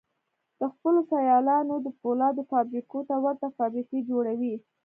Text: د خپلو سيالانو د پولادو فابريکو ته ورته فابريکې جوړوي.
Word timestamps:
د 0.59 0.61
خپلو 0.73 0.99
سيالانو 1.11 1.75
د 1.85 1.87
پولادو 2.01 2.41
فابريکو 2.51 2.99
ته 3.09 3.15
ورته 3.25 3.47
فابريکې 3.57 3.99
جوړوي. 4.09 4.55